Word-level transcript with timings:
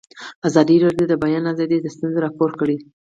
ازادي 0.47 0.75
راډیو 0.85 1.05
د 1.07 1.09
د 1.11 1.13
بیان 1.23 1.43
آزادي 1.51 1.77
ستونزې 1.95 2.19
راپور 2.25 2.51
کړي. 2.59 2.77